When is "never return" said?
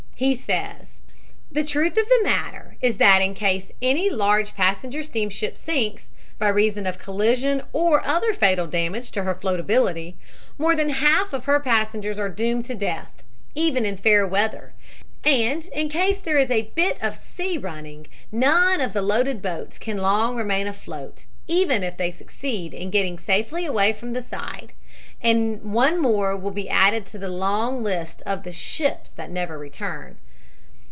29.29-30.17